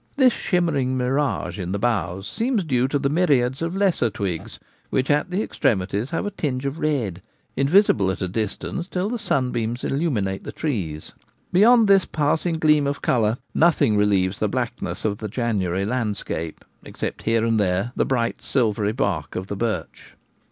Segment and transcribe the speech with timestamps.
[0.17, 5.11] This shimmering mirage in the boughs seems due to the myriads of lesser twigs, which
[5.11, 7.21] at the extremities have a tinge of red,
[7.55, 11.11] invisible at a distance till the sunbeams illuminate the trees.
[11.53, 16.65] Beyond this passing gleam of colour, nothing relieves the black ness of the January landscape,
[16.83, 20.15] except here and there the bright silvery bark of the birch.